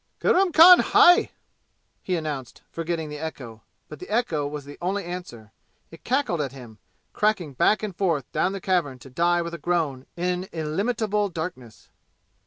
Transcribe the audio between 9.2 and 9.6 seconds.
with a